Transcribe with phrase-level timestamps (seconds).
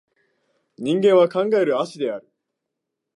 [0.79, 2.27] 人間は考える葦である